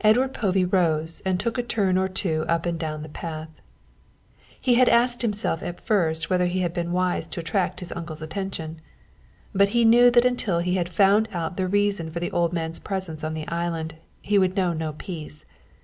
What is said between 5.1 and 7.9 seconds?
himself at first whether he had been wise to attract his